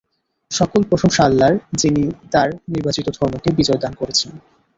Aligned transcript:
সকল 0.51 0.81
প্রশংসা 0.83 1.21
আল্লাহর, 1.23 1.55
যিনি 1.73 2.03
তার 2.31 2.49
নির্বাচিত 2.67 3.05
ধর্মকে 3.17 3.49
বিজয় 3.57 3.79
দান 3.81 3.93
করেছেন। 3.93 4.31